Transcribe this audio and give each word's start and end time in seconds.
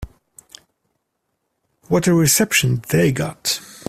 What 1.89 2.07
a 2.07 2.13
reception 2.15 2.81
they 2.89 3.11
got. 3.11 3.59